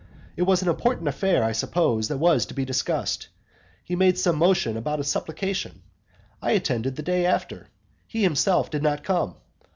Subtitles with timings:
[0.35, 3.27] It was an important affair, I suppose, that was to be discussed.
[3.83, 5.83] He made some motion about a supplication.
[6.41, 7.67] I attended the day after.
[8.07, 9.35] He himself did not come.